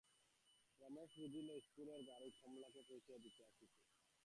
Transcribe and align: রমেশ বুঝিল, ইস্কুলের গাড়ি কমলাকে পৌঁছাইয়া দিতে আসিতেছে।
রমেশ 0.81 1.11
বুঝিল, 1.17 1.47
ইস্কুলের 1.57 2.01
গাড়ি 2.03 2.29
কমলাকে 2.39 2.81
পৌঁছাইয়া 2.89 3.19
দিতে 3.19 3.41
আসিতেছে। 3.43 3.79